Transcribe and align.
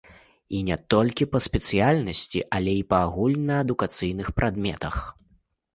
І 0.59 0.61
не 0.69 0.77
толькі 0.93 1.27
па 1.33 1.41
спецыяльнасці, 1.47 2.39
але 2.59 2.71
і 2.81 2.83
па 2.95 3.05
агульнаадукацыйных 3.11 4.27
прадметах. 4.41 4.95